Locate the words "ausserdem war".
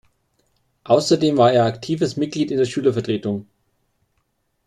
0.83-1.53